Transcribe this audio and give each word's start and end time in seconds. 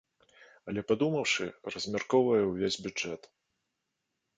Але 0.73 0.83
падумаўшы, 0.93 1.45
размяркоўвае 1.75 2.43
увесь 2.51 2.83
бюджэт! 2.87 3.33